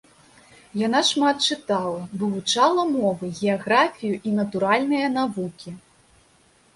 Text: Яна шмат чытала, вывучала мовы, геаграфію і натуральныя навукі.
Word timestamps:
Яна 0.87 0.99
шмат 1.09 1.37
чытала, 1.47 1.99
вывучала 2.21 2.85
мовы, 2.93 3.29
геаграфію 3.41 4.15
і 4.31 4.33
натуральныя 4.39 5.07
навукі. 5.19 5.75